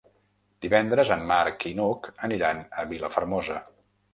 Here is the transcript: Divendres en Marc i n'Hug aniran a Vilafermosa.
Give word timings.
Divendres 0.65 1.11
en 1.17 1.21
Marc 1.31 1.67
i 1.73 1.73
n'Hug 1.81 2.09
aniran 2.29 2.65
a 2.65 2.87
Vilafermosa. 2.95 3.63